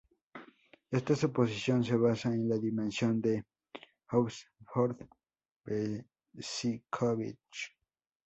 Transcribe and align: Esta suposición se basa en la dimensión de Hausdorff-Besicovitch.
Esta 0.89 1.15
suposición 1.15 1.83
se 1.83 1.95
basa 1.95 2.29
en 2.33 2.49
la 2.49 2.57
dimensión 2.57 3.21
de 3.21 3.43
Hausdorff-Besicovitch. 4.09 6.07